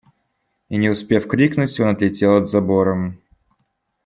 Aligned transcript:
И, 0.67 0.77
не 0.79 0.89
успев 0.89 1.27
крикнуть, 1.27 1.79
он 1.79 1.89
отлетел 1.89 2.35
от 2.37 2.49
забора. 2.49 3.15